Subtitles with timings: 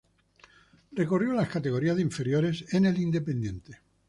[0.93, 3.81] Recorrió las categorías de inferiores en el Independiente.